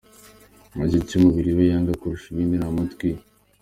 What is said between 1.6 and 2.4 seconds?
yanga kurusha